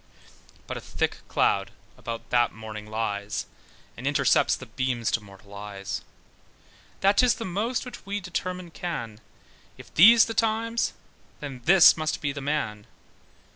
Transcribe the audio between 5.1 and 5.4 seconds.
of